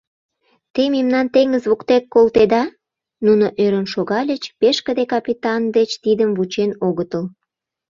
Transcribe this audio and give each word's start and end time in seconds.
—Те 0.73 0.83
мемнам 0.93 1.27
теҥыз 1.33 1.63
воктек 1.69 2.03
колтеда?..— 2.13 2.63
нуно 3.25 3.45
ӧрын 3.63 3.85
шогальыч, 3.93 4.43
пешкыде 4.59 5.03
капитан 5.13 5.61
деч 5.75 5.89
тидым 6.03 6.31
вучен 6.37 6.71
огытыл. 6.87 7.23